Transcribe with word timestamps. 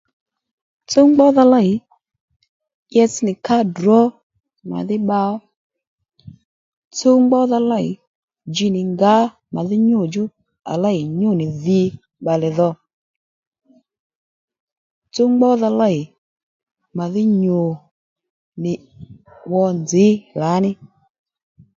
Tsúw 0.89 1.07
gbódha 1.13 1.43
lêy 1.53 1.69
itsś 3.01 3.15
nì 3.25 3.33
ka 3.45 3.57
drǒ 3.75 3.99
màdhí 4.69 4.95
bba 5.01 5.17
ó 5.33 5.35
tsúw 6.95 7.17
gbódha 7.27 7.59
lêy 7.71 7.87
dji 8.53 8.67
nì 8.75 8.81
ngǎ 8.93 9.13
màdhí 9.53 9.75
nyû 9.87 9.99
djú 10.07 10.23
à 10.71 10.73
lêy 10.83 10.99
nyû 11.19 11.31
nì 11.39 11.45
dhǐ 11.63 11.79
bbalè 12.21 12.49
dho 12.57 12.69
tsúw 15.13 15.29
gbódha 15.37 15.69
lêy 15.81 15.97
màdhí 16.97 17.23
nyû 17.41 17.61
nì 18.63 18.73
'wò 19.49 19.63
nzǐ 19.81 20.05
lǎní 20.41 20.71